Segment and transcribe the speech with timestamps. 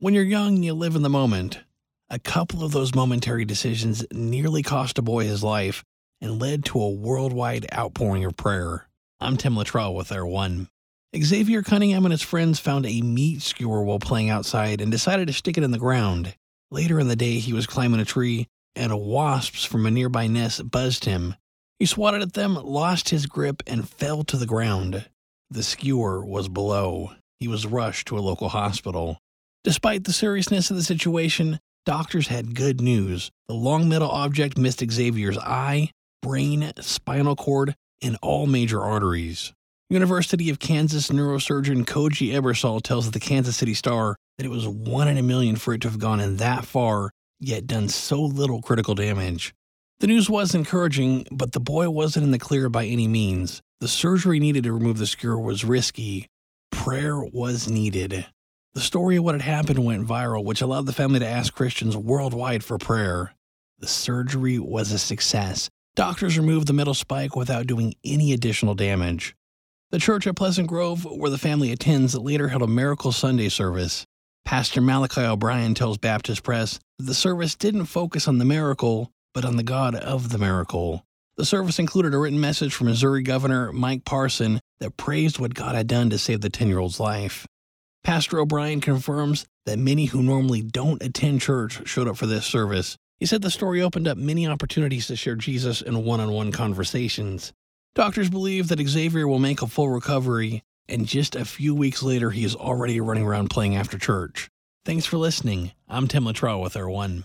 [0.00, 1.58] When you're young, you live in the moment.
[2.08, 5.82] A couple of those momentary decisions nearly cost a boy his life
[6.20, 8.88] and led to a worldwide outpouring of prayer.
[9.18, 10.68] I'm Tim Luttrell with Air One.
[11.20, 15.34] Xavier Cunningham and his friends found a meat skewer while playing outside and decided to
[15.34, 16.36] stick it in the ground.
[16.70, 18.46] Later in the day, he was climbing a tree,
[18.76, 21.34] and wasps from a nearby nest buzzed him.
[21.80, 25.08] He swatted at them, lost his grip, and fell to the ground.
[25.50, 27.14] The skewer was below.
[27.40, 29.18] He was rushed to a local hospital.
[29.64, 33.30] Despite the seriousness of the situation, doctors had good news.
[33.48, 35.90] The long metal object missed Xavier's eye,
[36.22, 39.52] brain, spinal cord, and all major arteries.
[39.90, 45.08] University of Kansas neurosurgeon Koji Ebersole tells the Kansas City Star that it was one
[45.08, 48.60] in a million for it to have gone in that far, yet done so little
[48.60, 49.54] critical damage.
[50.00, 53.60] The news was encouraging, but the boy wasn't in the clear by any means.
[53.80, 56.28] The surgery needed to remove the skewer was risky.
[56.70, 58.26] Prayer was needed.
[58.78, 61.96] The story of what had happened went viral, which allowed the family to ask Christians
[61.96, 63.34] worldwide for prayer.
[63.80, 65.68] The surgery was a success.
[65.96, 69.34] Doctors removed the metal spike without doing any additional damage.
[69.90, 74.06] The church at Pleasant Grove, where the family attends, later held a miracle Sunday service.
[74.44, 79.44] Pastor Malachi O'Brien tells Baptist Press that the service didn't focus on the miracle, but
[79.44, 81.04] on the God of the miracle.
[81.36, 85.74] The service included a written message from Missouri Governor Mike Parson that praised what God
[85.74, 87.44] had done to save the 10 year old's life.
[88.04, 92.96] Pastor O'Brien confirms that many who normally don't attend church showed up for this service.
[93.18, 96.52] He said the story opened up many opportunities to share Jesus in one on one
[96.52, 97.52] conversations.
[97.94, 102.30] Doctors believe that Xavier will make a full recovery, and just a few weeks later,
[102.30, 104.48] he is already running around playing after church.
[104.84, 105.72] Thanks for listening.
[105.88, 107.24] I'm Tim Luttrell with Air One.